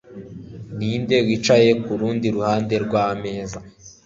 Ninde 0.77 1.17
wicaye 1.25 1.69
kurundi 1.83 2.27
ruhande 2.35 2.75
rwameza? 2.85 3.59